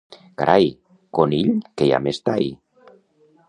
—Carai! 0.41 0.65
—Conill, 1.19 1.53
que 1.77 1.89
hi 1.91 1.95
ha 1.99 2.03
més 2.09 2.23
tai! 2.31 2.51